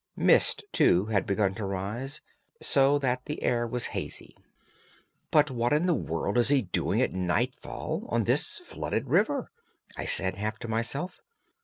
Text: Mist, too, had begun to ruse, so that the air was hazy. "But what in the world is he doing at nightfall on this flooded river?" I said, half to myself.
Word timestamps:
Mist, 0.17 0.63
too, 0.71 1.05
had 1.05 1.27
begun 1.27 1.53
to 1.53 1.63
ruse, 1.63 2.21
so 2.59 2.97
that 2.97 3.25
the 3.25 3.43
air 3.43 3.67
was 3.67 3.85
hazy. 3.93 4.35
"But 5.29 5.51
what 5.51 5.73
in 5.73 5.85
the 5.85 5.93
world 5.93 6.39
is 6.39 6.47
he 6.47 6.63
doing 6.63 7.03
at 7.03 7.13
nightfall 7.13 8.07
on 8.09 8.23
this 8.23 8.57
flooded 8.57 9.09
river?" 9.09 9.51
I 9.95 10.05
said, 10.05 10.37
half 10.37 10.57
to 10.61 10.67
myself. 10.67 11.21